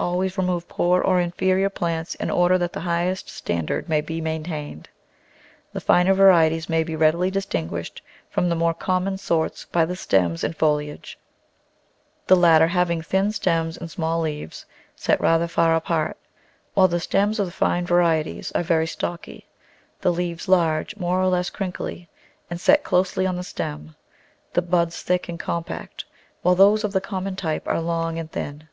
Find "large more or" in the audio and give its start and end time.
20.48-21.28